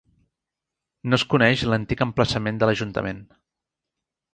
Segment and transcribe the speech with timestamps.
[1.11, 3.25] No es coneix l'antic emplaçament de l'ajuntament.